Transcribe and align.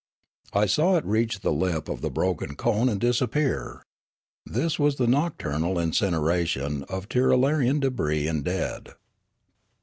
I 0.51 0.65
saw 0.65 0.95
it 0.97 1.05
reach 1.05 1.41
the 1.41 1.53
lip 1.53 1.87
of 1.87 2.01
the 2.01 2.09
broken 2.09 2.55
cone 2.55 2.89
and 2.89 2.99
disappear. 2.99 3.83
This 4.47 4.79
was 4.79 4.95
the 4.95 5.05
noc 5.05 5.37
turnal 5.37 5.79
incineration 5.79 6.81
of 6.89 7.07
Tirralarian 7.07 7.81
debris 7.81 8.25
and 8.25 8.43
dead. 8.43 8.93